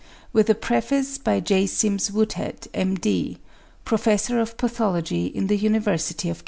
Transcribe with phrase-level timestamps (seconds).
[0.33, 1.67] WITH A PREFACE BY G.
[1.67, 3.37] SIMS WOODHEAD, M.D.
[3.85, 6.37] PROFESSOR OF PATHOLOGY IN THE UNIVERSITY OF CAMBRIDGE.